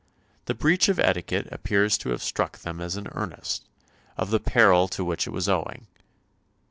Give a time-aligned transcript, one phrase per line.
[0.45, 3.67] The breach of etiquette appears to have struck them as an earnest
[4.17, 5.85] of the peril to which it was owing.